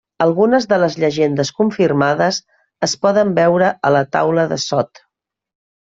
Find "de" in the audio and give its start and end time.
0.71-0.79, 4.55-4.63